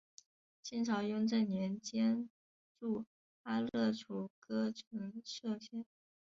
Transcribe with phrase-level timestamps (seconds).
[0.63, 2.27] 清朝雍正年间
[2.79, 3.05] 筑
[3.43, 5.85] 阿勒楚喀城设县。